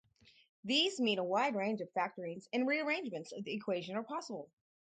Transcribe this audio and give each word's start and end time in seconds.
These 0.63 0.99
mean 0.99 1.19
a 1.19 1.23
wide 1.23 1.53
range 1.55 1.79
of 1.79 1.93
factorings 1.93 2.47
and 2.51 2.67
rearrangements 2.67 3.31
of 3.33 3.43
the 3.43 3.53
equation 3.53 3.95
are 3.95 4.01
possible. 4.03 4.49